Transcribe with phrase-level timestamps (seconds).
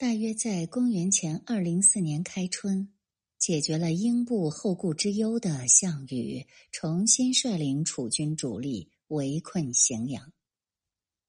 [0.00, 2.90] 大约在公元前二零四年开春，
[3.38, 10.32] 解决了英布后顾之忧的项羽，重新率领楚军主力围困荥阳。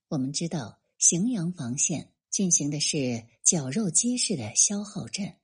[0.08, 5.42] 我们知道，荥阳防线进行的是绞肉机式的消耗战，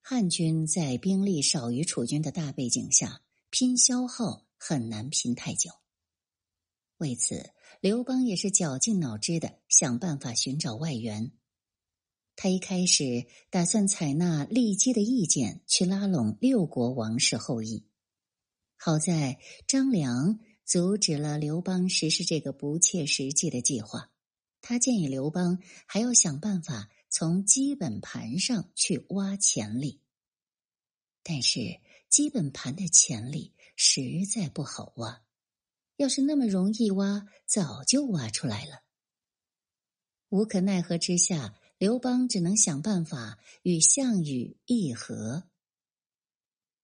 [0.00, 5.70] 汉军在兵力少于楚军的大背景下拼消耗，很难拼太久。
[6.96, 11.30] 为此，刘邦也是绞尽脑汁的想办法寻找外援。
[12.40, 17.84] 他一开始打算采纳骊姬的意见，去拉拢六国王室后裔。
[18.76, 24.12] 好在张良阻止了刘邦实施这个不切实际的计划。
[24.60, 30.00] 他建议刘邦还要想办法从基本盘上去挖潜力。
[31.24, 35.24] 但是基本盘的潜力实在不好挖，
[35.96, 38.84] 要是那么容易挖，早就挖出来了。
[40.28, 41.56] 无可奈何之下。
[41.78, 45.44] 刘邦只能想办法与项羽议和。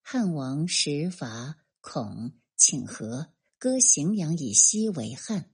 [0.00, 5.50] 汉王石伐孔请和，割荥阳以西为汉，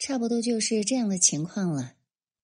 [0.00, 1.94] 差不多就是这样的情况了。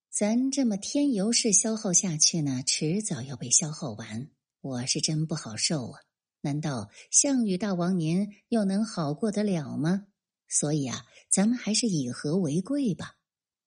[0.09, 4.31] 咱这么添油式消耗下去呢，迟早要被消耗完。
[4.61, 6.01] 我是真不好受啊！
[6.42, 10.07] 难道项羽大王您又能好过得了吗？
[10.47, 13.17] 所以啊，咱们还是以和为贵吧。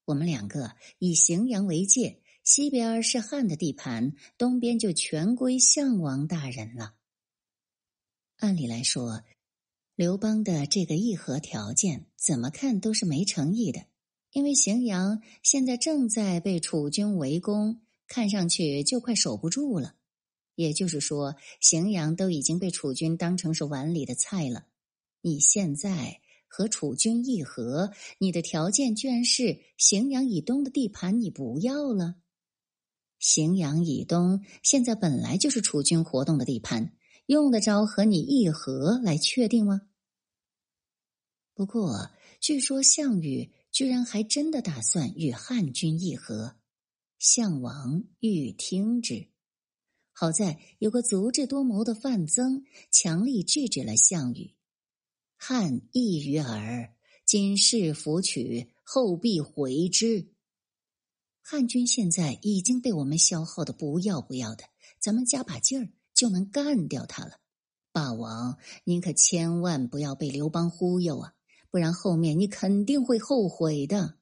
[0.05, 6.93] 我们两个以荥阳为界，西边是汉的地盘，东边就全归项王大人了。
[8.37, 9.23] 按理来说，
[9.95, 13.87] 刘邦的这个议和条件怎么看都是没诚意的，
[14.31, 19.95] 因为荥阳现在正在被楚军围攻，看上去就快守不住了。
[20.53, 24.67] 也就是说，荥阳都已经被楚军当成是碗里的菜了。
[25.21, 26.21] 你现在。
[26.55, 32.15] 和楚军议和，你的条件居然是荥阳以东的地盘你不要了。
[33.19, 39.81] 荥阳以东现在本来就是楚军活动的地盘，用得着和你议和来确定吗？
[41.53, 42.09] 不过，
[42.39, 46.55] 据说项羽居然还真的打算与汉军议和，
[47.19, 49.27] 项王欲听之。
[50.13, 54.55] 好在有个足智多谋的范增强力制止了项羽。
[55.47, 56.91] 汉意于耳，
[57.23, 60.33] 今是弗取，后必回之。
[61.43, 64.63] 汉军现在已经被我们消耗的不要不要的，
[64.99, 67.39] 咱们加把劲儿就能干掉他了。
[67.91, 71.35] 霸王，您可千万不要被刘邦忽悠啊，
[71.69, 74.17] 不然后面你肯定会后悔的。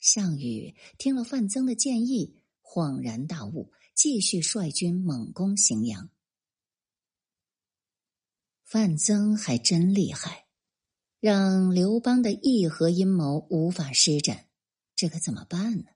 [0.00, 6.10] 项羽听了范增的建议，恍然大悟，继续率军猛攻荥阳。
[8.72, 10.46] 范增还真厉害，
[11.20, 14.46] 让刘邦的议和阴谋无法施展，
[14.96, 15.90] 这可怎么办呢？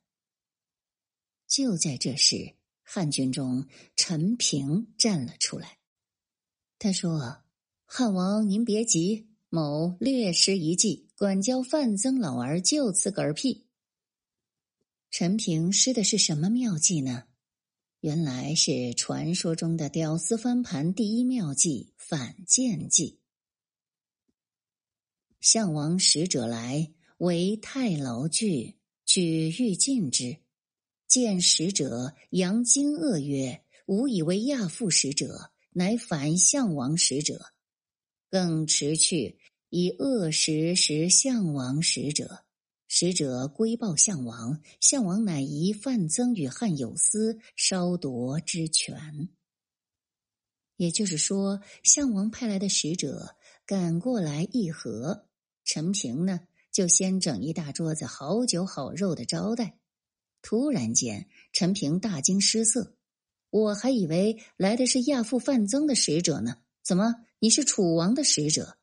[1.48, 3.66] 就在这时，汉军中
[3.97, 5.78] 陈平站了出来。
[6.78, 7.44] 他说
[7.88, 13.70] ：“汉王您别急，某略施一计，管教范增老儿就此嗝屁。”
[15.10, 17.25] 陈平施的是什么妙计呢？
[18.06, 23.19] 原来是传说中的屌丝翻盘第一妙计——反间计。
[25.41, 30.37] 项王使者来，为太牢具，举欲进之。
[31.09, 37.55] 见使者，扬惊愕曰：“吾以为亚父使者，乃反项王使者。”
[38.31, 39.37] 更持去，
[39.71, 42.46] 以恶食食项王使者。
[42.89, 49.29] 使者归报项王，项王乃疑范增与汉有私，稍夺之权。
[50.77, 55.27] 也就是说，项王派来的使者赶过来议和，
[55.65, 59.79] 陈平呢就先整一大桌子好酒好肉的招待。
[60.43, 62.95] 突然间，陈平大惊失色，
[63.51, 68.75] 我还以为来的是亚父范增的使者呢，怎么你是楚王的使者？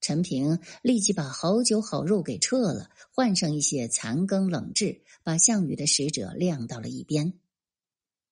[0.00, 7.34] 陈平立即把好酒好肉给撤了，换上一些残羹冷炙，把项羽的使者晾到了一边。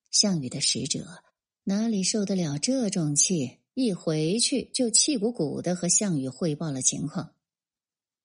[0.09, 1.23] 项羽的使者
[1.63, 3.59] 哪里受得了这种气？
[3.73, 7.35] 一回去就气鼓鼓的和项羽汇报了情况。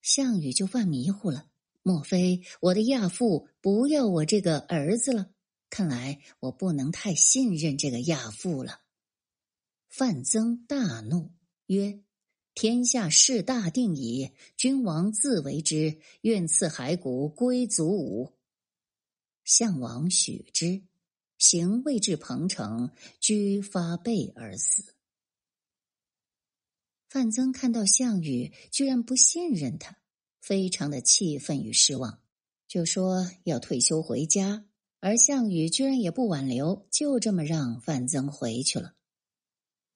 [0.01, 1.47] 项羽就犯迷糊了：
[1.83, 5.31] 莫非我的亚父不要我这个儿子了？
[5.69, 8.81] 看来我不能太信任这个亚父了。
[9.89, 11.33] 范增大怒
[11.67, 12.01] 曰。
[12.55, 15.99] 天下事大定矣，君王自为之。
[16.21, 18.33] 愿赐骸骨归祖武。
[19.45, 20.83] 项王许之，
[21.39, 24.95] 行未至彭城，居发背而死。
[27.09, 29.99] 范增看到项羽居然不信任他，
[30.41, 32.23] 非常的气愤与失望，
[32.69, 34.67] 就说要退休回家，
[35.01, 38.95] 而项羽居然也不挽留，就这么让范增回去了。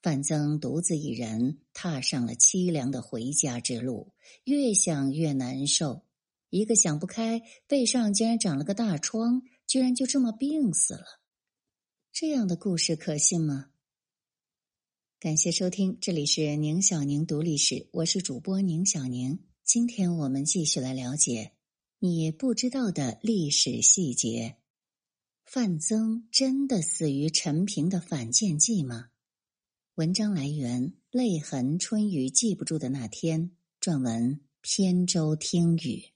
[0.07, 4.13] 范增独自一人踏上了凄凉的回家之路，
[4.45, 6.05] 越想越难受。
[6.49, 11.21] 一个想不开，背上竟然长了个大疮，居然就这么病死了。
[12.13, 13.71] 这样的故事可信吗？
[15.19, 19.41] 感谢收听，这里是宁小宁读历史，我是主播宁小宁。
[19.65, 21.51] 今天我们继续来了解
[21.99, 24.55] 你不知道的历史细节：
[25.45, 29.09] 范增真的死于陈平的反间计吗？
[29.97, 33.51] 文章来源《泪痕春雨记不住的那天》，
[33.81, 36.13] 撰文扁舟听雨。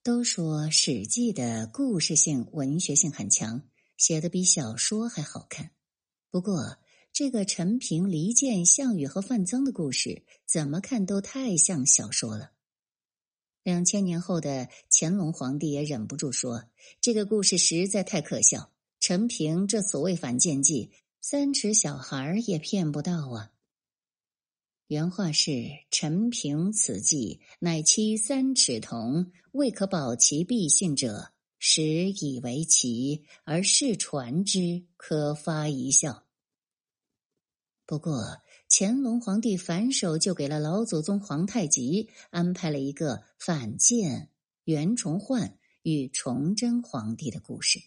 [0.00, 5.72] 都说《史记》的故事性、文学性很强，写的比小说还好看。
[6.30, 6.78] 不过，
[7.12, 12.52] 这个陈平离间项羽和范增的故事，怎么看都太像小说了。
[13.64, 16.66] 两千年后的乾隆皇帝也忍不住说
[17.02, 18.70] ：“这个故事实在太可笑。”
[19.02, 23.50] 陈平这所谓反间计，三尺小孩也骗不到啊。
[24.86, 36.28] 原话是：“陈平此计，乃欺三尺童，未可保其必信者，实以为奇，而世传之，可发一笑。”
[37.84, 38.40] 不过，
[38.70, 44.30] 乾隆皇帝反手就给了老祖宗皇太极安排了一个反间
[44.62, 47.82] 袁崇焕与崇祯皇帝的故事。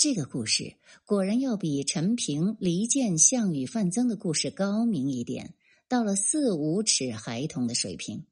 [0.00, 5.52] 这个故事果然要比陈平离间项羽、范增的故事高明一点，
[5.88, 8.24] 到了四五尺孩童的水平。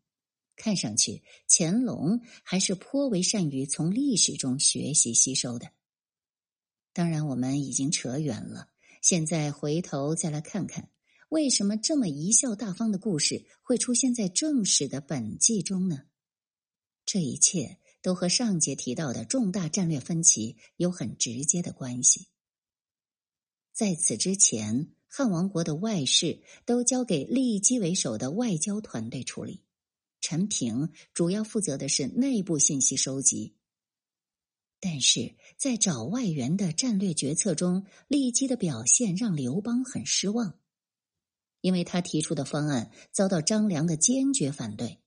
[0.56, 5.68] 看上去，乾隆还是颇为善于从历史中学习吸收的。
[6.94, 8.70] 当然，我们已经扯远了，
[9.02, 10.88] 现在回头再来看看，
[11.28, 16.04] 为什么这么贻笑大方的故事会出现在正史的本纪中呢？
[17.04, 17.76] 这一切。
[18.02, 22.28] 都和上节提到的重大战略分歧有很直接的关系。
[23.72, 29.62] 在此之前，汉王国的外事都交给利基为首的外交团队处理，
[30.20, 33.54] 陈平主要负责的是内部信息收集。
[34.80, 40.58] 但是在找外援的战略决策中，利基的表现让刘邦很失望，
[41.60, 44.98] 因为他提出的方案遭到张良的坚决反对。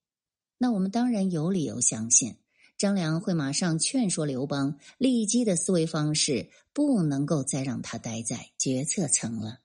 [0.57, 2.35] 那我们当然有理由相信。
[2.81, 9.59] 张良会马上劝说刘邦，骊姬的思维方式不能够再让他待在决策层了，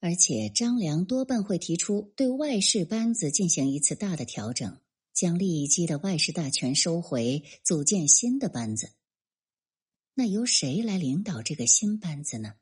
[0.00, 4.76] 而且张良多半会提出对外事班子进行一次大的调整，
[5.14, 8.90] 将骊姬的外事大权收回，组建新的班子。
[10.12, 12.52] 那由谁来领导这个新班子呢？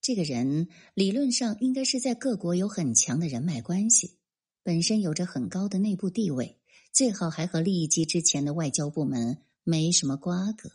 [0.00, 4.18] 这个人理论上应该是在各国有很强的人脉关系，
[4.64, 6.58] 本身有着很高的内部地位。
[6.94, 10.70] 最好还和利益姬之前的外交部门没什么瓜葛。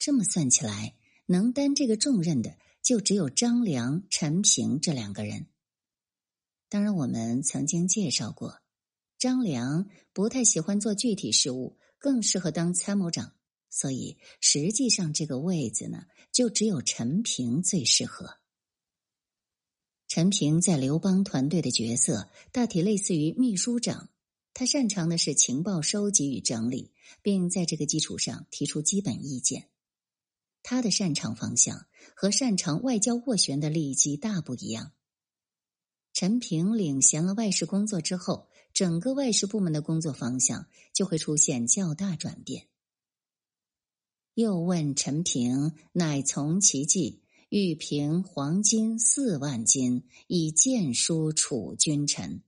[0.00, 0.96] 这么算起来，
[1.26, 5.46] 能担这个重任的就只有张良、陈平这两个人。
[6.68, 8.62] 当然，我们曾经介绍过，
[9.16, 13.32] 张良不太喜欢做具体事务，更适合当参谋长，
[13.68, 18.38] 所以实际上这个位子呢，就只有陈平最适合。
[20.08, 24.08] 陈平在刘邦团队的角色，大体类似于秘书长。
[24.52, 26.92] 他擅长的是情报收集与整理，
[27.22, 29.68] 并在这个基础上提出基本意见。
[30.62, 34.92] 他的擅长方向和擅长外交斡旋的利基大不一样。
[36.12, 42.66] 陈平领衔了外事工作之后，整个外事部门的工作方向就会出现较大转变。
[44.34, 52.42] 又问陈平，乃从其计，欲平黄金四万斤，以荐书楚君臣。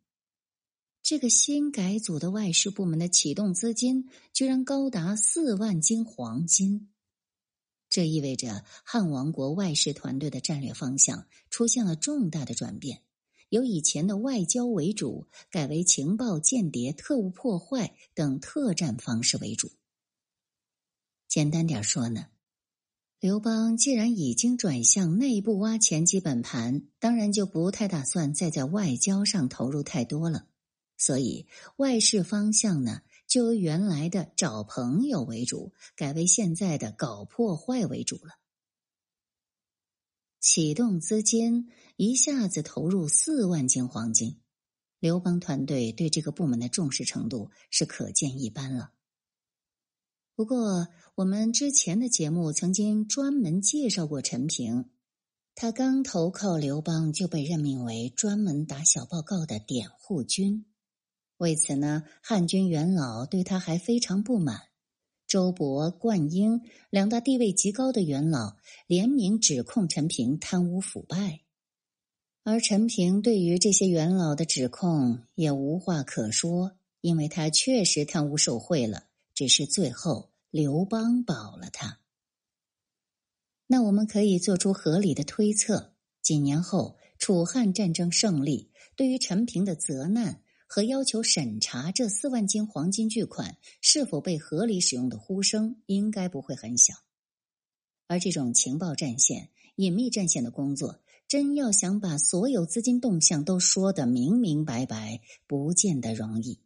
[1.13, 6.89] 这个新改组的外事部门的启动资金居然高达四万斤黄金，
[7.91, 13.03] 这意味着汉王国外事团队的战略方向出现了重大的转变，
[13.51, 19.71] 由以前的外交为主，改为情报、间谍、特务破坏等特战方式为主。
[21.29, 22.29] 简单点说呢，
[23.21, 30.47] 刘邦既然已经转向内部挖潜基本盘，当然就不太打算再在外交上投入太多了。
[31.05, 38.39] 所以，外事方向呢，就由原来的找朋友为主，改为现在的搞破坏为主了。
[40.39, 44.39] 启动资金一下子投入四万斤黄金，
[45.01, 48.93] 刘邦团队对这个部门的重视程度是可见一斑了。
[50.37, 54.89] 不过，我们之前的节目曾经专门介绍过陈平，
[55.57, 60.65] 他刚投靠刘邦就被任命为专门打小报告的点护军。
[61.39, 64.61] 为此呢，汉军元老对他还非常不满。
[65.27, 66.61] 周勃、灌婴
[66.91, 71.41] 两大地位极高的元老联名指控陈平贪污腐败，
[72.45, 81.99] 而陈平对于这些元老的指控也无话可说，因为他确实贪污受贿了，只是最后刘邦保了他。
[83.67, 90.43] 那我们可以做出合理的推测：几年后，楚汉战争胜利，对于陈平的责难。
[90.75, 96.95] 和要求审查这四万斤黄金巨款是否被合理使用的呼声，应该不会很小。
[98.07, 106.59] 而这种情报战线、隐秘战线的工作，真要想把所有资金动向都说得明明白白，不见得容易。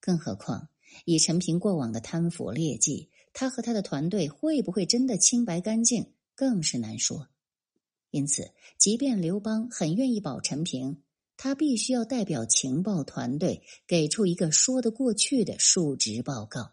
[0.00, 0.68] 更何况，
[1.06, 7.30] 以陈平过往的贪腐劣迹，他和他的团队会不会真的清白干净，更是难说。
[8.10, 11.00] 因此，即便刘邦很愿意保陈平。
[11.36, 16.72] 他必须要代表情报团队给出一个说得过去的数值报告。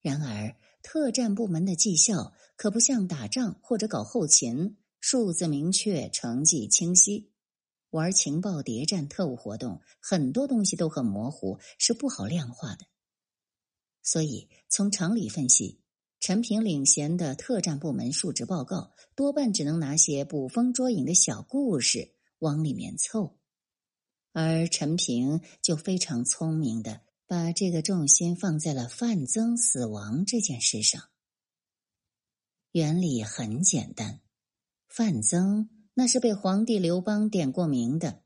[0.00, 7.32] 然而，特战部门的绩效可不像打仗或者搞后勤，数字明确，成绩清晰。
[7.90, 12.84] 玩情报谍战特务活动，很多东西都很模糊，是不好量化的。
[14.02, 15.80] 所以，从常理分析，
[16.20, 22.13] 陈平领衔的特战部门数值报告，多半只能拿些捕风捉影的小故事。
[22.38, 23.38] 往里面凑，
[24.32, 31.02] 而陈平就非常聪明的把这个重心放在了范增死亡这件事上。
[32.72, 34.20] 原理很简单，
[34.88, 38.24] 范增那是被皇帝刘邦点过名的，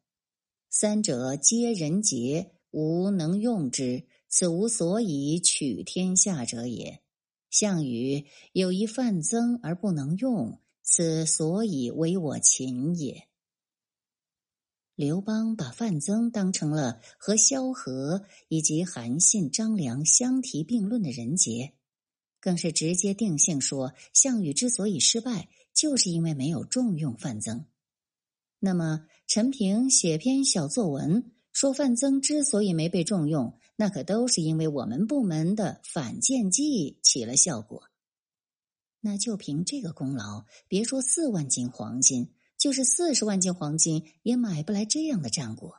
[0.71, 7.03] 三者皆人杰，吾能用之，此无所以取天下者也。
[7.51, 13.28] 项羽有一范增而不能用，此所以为我秦也。
[14.99, 21.73] 刘邦把范增当成了和萧何以及韩信、张良相提并论的人杰，
[22.41, 27.65] 更是直接定性说项羽之所以失败，就是因为没有重用范增。
[28.59, 37.85] 那么陈平写篇小作文说范增之所以没被重用，那可都是因为我们部门的反间计起了效果。
[39.01, 42.35] 那就凭这个功劳，别说四万斤黄金。
[42.59, 45.77] 就是四十万斤黄金也买不来这样的战果。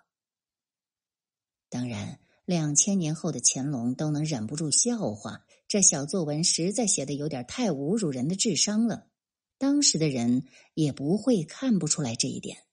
[1.69, 9.07] 当然，两千年后的乾隆都能忍不住笑话，这小作文实在写的有点太侮辱人的智商了。
[9.59, 12.63] 当时的人也不会看不出来这一点。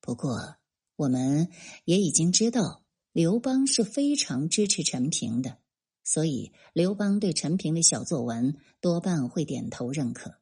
[0.00, 0.56] 不过，
[0.96, 1.50] 我们
[1.84, 5.58] 也已经知道，刘邦是非常支持陈平的，
[6.02, 10.39] 所以刘邦对陈平的小作文多半会点头认可。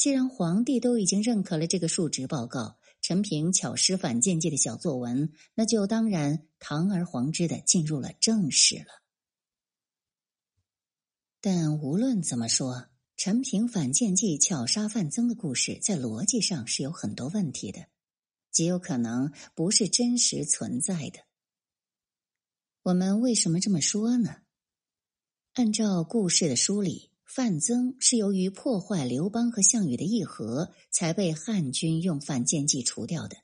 [0.00, 9.02] 既然皇帝都已经认可了这个述职报告，陈平巧施反间计的小作文，那就当然堂而皇之的进入了正史了。
[11.42, 12.88] 但无论怎么说，
[13.18, 17.84] 陈平反间计巧杀范增的故事，在逻辑上是有很多问题的，
[18.50, 21.18] 极有可能不是真实存在的。
[22.84, 24.36] 我们为什么这么说呢？
[25.52, 27.09] 按照故事的梳理。
[27.32, 33.36] 范增是由于破坏刘邦和项羽的议和，才被汉军用反间计除掉的。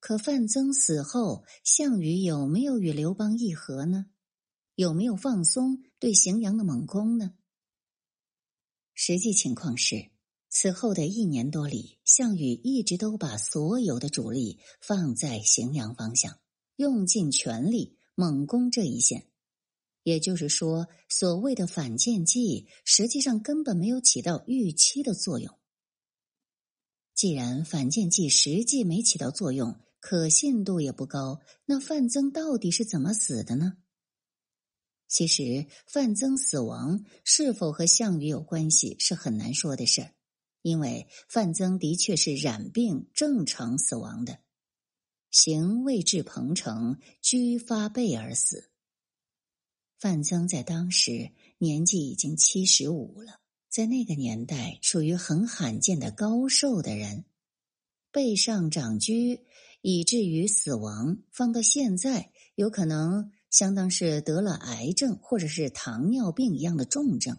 [0.00, 4.06] 可范增死后，项羽有没有与刘邦议和呢？
[4.74, 7.34] 有没有放松对荥阳的猛攻呢？
[8.94, 10.08] 实际情况是，
[10.48, 16.38] 此后的一年多里，项羽一直都把所有的主力放在荥阳方向，
[16.76, 19.26] 用尽全力猛攻这一线。
[20.02, 25.58] 也就是说，所谓的反间计，实际上根本没有起到预期的作用。
[27.14, 33.78] 既然反间计实际没起到作用，可信度也不高，那范增到底是怎么死的呢？
[35.08, 40.14] 其实，范增死亡是否和项羽有关系，是很难说的事儿，
[40.62, 44.38] 因为范增的确是染病正常死亡的，
[45.30, 48.67] 行未至彭城，居发背而死。
[49.98, 57.24] 范增在当时年纪已经七十五了，在那个年代属于很罕见的高寿的人，
[58.12, 59.40] 背上长疽
[59.80, 67.38] 以至于死亡，放到现在有可能相当是得了癌症或者是糖尿病一样的重症，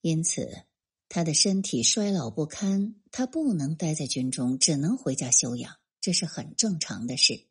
[0.00, 0.64] 因此
[1.08, 7.46] 他的身体衰老不堪，他不能待在军中，只能回家休养，这是很正常的事。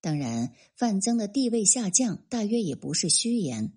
[0.00, 3.72] 当然，范增的地位下降，大约也不是虚言。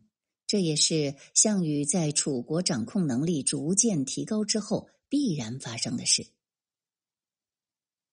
[0.45, 6.27] 这也是项羽在楚国掌控能力逐渐提高之后必然发生的事。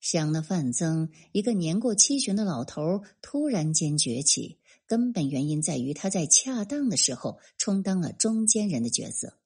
[0.01, 9.40] 想那范增一个年过七旬的老头突然间崛起，根本原因在于他在恰当的时候充当了中间人的角色。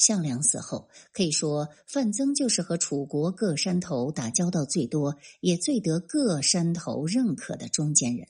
[0.00, 8.26] 项梁死后，可以说范增就是和楚国各山头打交道最多，也最得各山头认可的中间人。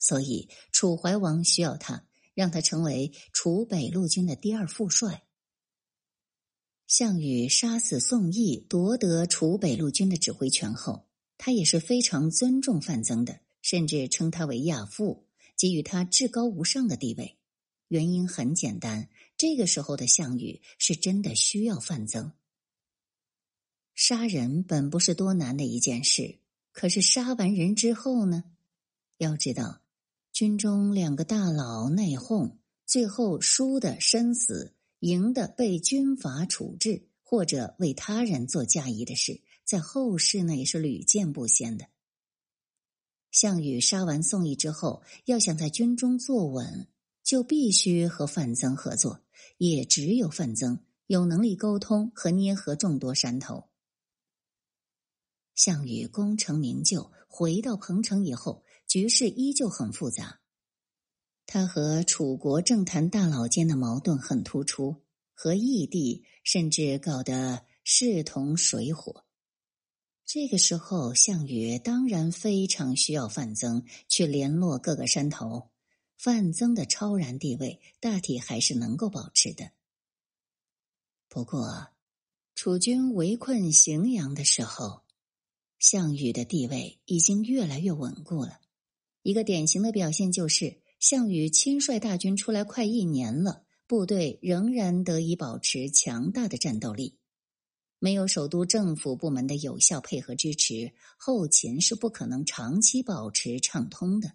[0.00, 5.22] 所以楚怀王需要他，让他成为楚北路军的第二副帅。
[6.88, 17.36] 项羽杀死宋义，夺得楚北路军的指挥权后，他也是非常尊重范增的，甚至称他为亚父，给予他至高无上的地位。
[17.88, 19.08] 原因很简单，
[19.38, 22.32] 这个时候的项羽是真的需要范增。
[23.94, 26.40] 杀人本不是多难的一件事，
[26.72, 28.44] 可是杀完人之后呢？
[29.16, 29.80] 要知道，
[30.32, 34.74] 军中两个大佬内讧，最后输的身死。
[35.00, 41.86] 赢的被军法处置，或者为他人做嫁衣的事，在后世呢也是屡见不鲜的。
[43.30, 46.88] 项羽杀完宋义之后，要想在军中坐稳，
[47.28, 49.20] 就必须和范增合作，
[49.58, 53.68] 也只有范增有能力沟通和捏合众多山头。
[55.54, 60.40] 项羽功成名就，回到彭城以后，局势依旧很复杂。
[61.44, 65.04] 他和楚国政坛大佬间的矛盾很突出，
[65.34, 69.26] 和异地甚至搞得势同水火。
[70.24, 75.68] 这个时候，项羽当然非常需要范增去联络各个山头。
[76.18, 79.70] 范增的超然地位大体还是能够保持的。
[81.28, 81.88] 不过，
[82.54, 85.02] 楚军围困荥阳的时候，
[85.78, 88.60] 项羽的地位已经越来越稳固了。
[89.22, 90.82] 一个典型的表现就是。
[91.00, 97.20] 项羽亲率大军出来快一年了，部队仍然得以保持强大的战斗力。
[98.00, 104.32] 没有首都政府部门的有效配合支持，后勤是不可能长期保持畅通的。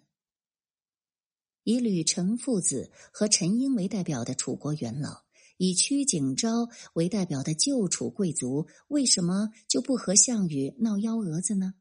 [1.64, 5.24] 以吕陈父子和陈婴为代表的楚国元老，
[5.56, 11.74] 以屈景昭为代表的旧楚贵族，为什么就不和项羽闹幺蛾子呢？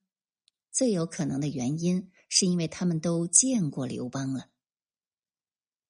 [0.72, 4.48] 最有可能的原因，是因为他们都见过刘邦了。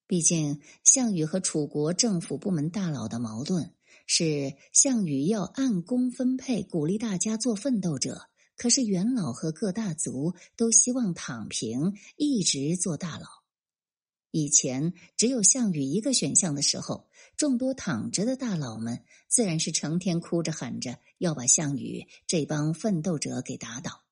[0.08, 3.74] 毕竟，项羽和楚国政府部门大佬的矛盾
[4.06, 8.30] 是项羽要按功分配，鼓励大家做奋斗者。
[8.58, 13.43] 可是元老和各大族都希望躺平，一直做大佬。
[14.34, 24.04] 以前只有项羽一个选项的时候，众多躺着的大佬们自然是成天哭着喊着要把项羽这帮奋斗者给打倒。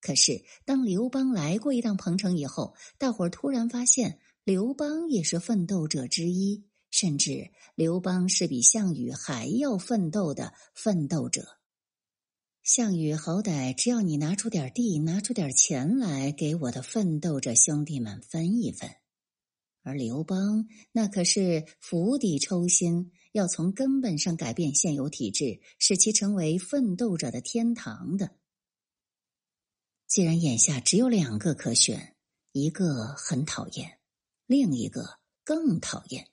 [0.00, 4.18] 可是当刘邦来过一趟彭城以后，大伙儿突然发现。
[4.42, 11.58] 刘邦也是奋斗者之一，甚至刘邦是比项羽还要奋斗的奋斗者。
[12.62, 18.90] 项羽好歹只要你拿出点地，拿出点钱来给我的奋斗者兄弟们分一分，
[19.90, 28.36] 而刘邦那可是釜底抽薪，要从根本上改变现有体制，使其成为奋斗者的天堂的。
[30.06, 32.14] 既然眼下只有两个可选，
[32.52, 33.98] 一个很讨厌。
[34.46, 36.28] 另一个更讨厌，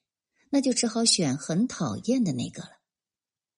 [0.49, 2.71] 那就只好选很讨厌的那个了。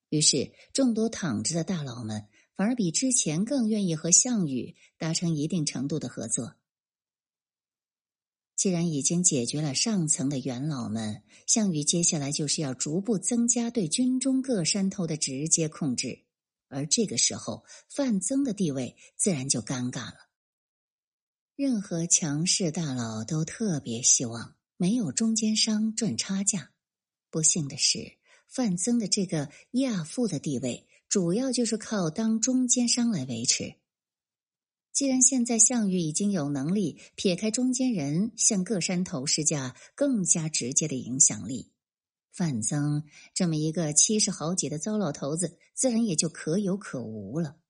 [0.10, 6.56] 于是，众多躺着的大佬们反而比之前更愿意和项羽达成一定程度的合作。
[8.60, 16.26] 既然已经解决了上层的元老们，项羽接下来就是要逐步增加对军中各山头的直接控制，
[16.68, 20.28] 而这个时候，范增的地位自然就尴尬了。
[21.56, 26.72] 任何强势大佬都特别希望没有中间商赚差价。
[27.30, 33.76] 不幸的是，范增的这个亚父的地位，主要就是靠当中间商来维持。
[35.00, 41.72] 既然现在项羽已经有能力撇开中间人，向各山头施加更加直接的影响力，
[42.34, 47.62] 范增这么一个七十好几的糟老头子，自然也就可有可无了。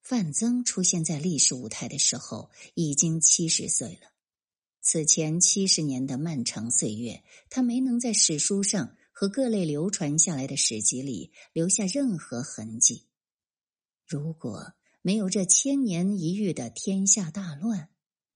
[0.00, 4.12] 范增出现在历史舞台的时候，已经七十岁了。
[4.80, 13.06] 此前七十年的漫长岁月，他没能在史书上和各类流传下来的史籍里留下任何痕迹。
[14.06, 17.88] 如果没有这千年一遇的天下大乱，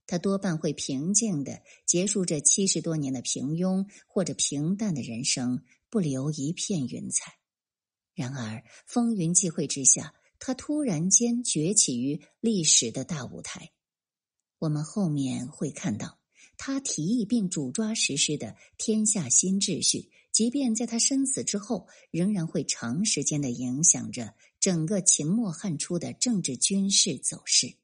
[0.06, 7.34] 他多半会平静的结束这七十多年的平庸或者平淡的人生，不留一片云彩。
[8.14, 10.14] 然而风云际会之下。
[10.46, 13.70] 他突然间崛起于历史的大舞台，
[14.58, 16.18] 我们后面会看到
[16.58, 27.74] 他提议并主抓实施的天下新秩序，即便在他身死之后，仍然会长时间的影响着整个秦末汉初的政治军事走势。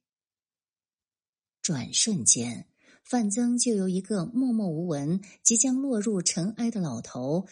[1.60, 2.70] 转瞬间，
[3.04, 7.46] 范增就由一个默默无闻、即将落入尘埃的老头，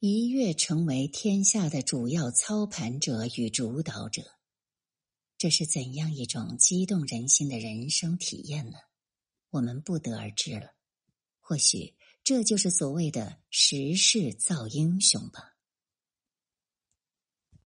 [0.00, 4.24] 一跃成为天下的主要操盘者与主导者。
[5.38, 8.78] 这是怎样一种激动人心的人生体验呢？
[9.50, 10.74] 我们不得而知了。
[11.38, 15.51] 或许这就是所谓的时势造英雄吧。